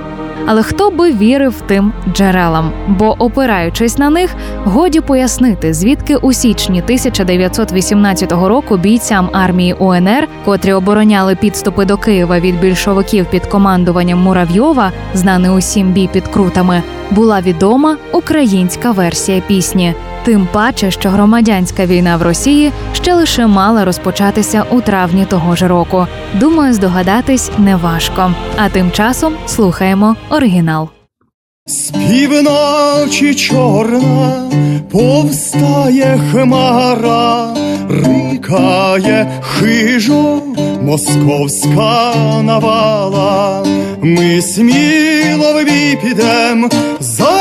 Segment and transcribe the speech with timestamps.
[0.45, 2.71] Але хто би вірив тим джерелам?
[2.87, 10.73] Бо, опираючись на них, годі пояснити, звідки у січні 1918 року бійцям армії УНР, котрі
[10.73, 17.41] обороняли підступи до Києва від більшовиків під командуванням Муравйова, знаний усім бій під крутами, була
[17.41, 19.93] відома українська версія пісні.
[20.23, 25.67] Тим паче, що громадянська війна в Росії ще лише мала розпочатися у травні того ж
[25.67, 26.07] року.
[26.33, 28.33] Думаю, здогадатись неважко.
[28.57, 30.89] А тим часом слухаємо оригінал.
[31.65, 34.49] З півночі чорна
[34.91, 37.55] повстає хмара,
[37.89, 40.41] рикає хижо
[40.81, 43.65] московська навала.
[44.01, 47.40] Ми сміло в бій підем за